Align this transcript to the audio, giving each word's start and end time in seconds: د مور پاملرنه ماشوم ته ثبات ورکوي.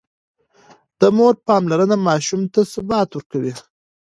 د 0.99 1.01
مور 1.17 1.33
پاملرنه 1.45 1.97
ماشوم 2.07 2.41
ته 2.53 2.61
ثبات 2.73 3.09
ورکوي. 3.13 3.53